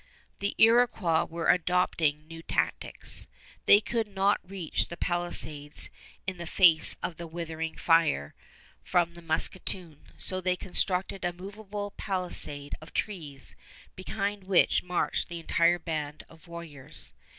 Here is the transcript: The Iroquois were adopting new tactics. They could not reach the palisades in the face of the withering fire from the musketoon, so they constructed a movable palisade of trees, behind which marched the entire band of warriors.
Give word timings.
The 0.39 0.55
Iroquois 0.57 1.25
were 1.25 1.47
adopting 1.47 2.27
new 2.27 2.41
tactics. 2.41 3.27
They 3.67 3.79
could 3.79 4.07
not 4.07 4.39
reach 4.43 4.87
the 4.87 4.97
palisades 4.97 5.91
in 6.25 6.37
the 6.37 6.47
face 6.47 6.95
of 7.03 7.17
the 7.17 7.27
withering 7.27 7.77
fire 7.77 8.33
from 8.83 9.13
the 9.13 9.21
musketoon, 9.21 10.07
so 10.17 10.41
they 10.41 10.55
constructed 10.55 11.23
a 11.23 11.33
movable 11.33 11.91
palisade 11.97 12.73
of 12.81 12.93
trees, 12.95 13.55
behind 13.95 14.45
which 14.45 14.81
marched 14.81 15.27
the 15.29 15.39
entire 15.39 15.77
band 15.77 16.23
of 16.27 16.47
warriors. 16.47 17.13